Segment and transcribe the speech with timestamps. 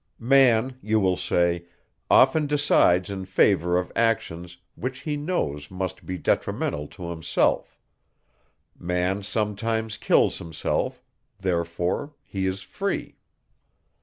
[0.17, 1.67] "Man," you will say,
[2.09, 7.77] "often decides in favour of actions, which he knows must be detrimental to himself;
[8.75, 11.03] man sometimes kills himself;
[11.39, 13.19] therefore he is free."